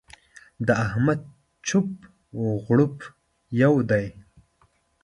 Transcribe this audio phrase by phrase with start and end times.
[0.67, 1.19] د احمد
[1.67, 1.87] چپ
[2.39, 2.95] و غړوپ
[3.61, 4.05] يو دی.